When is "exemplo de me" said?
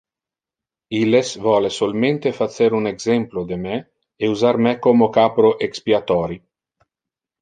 2.93-3.77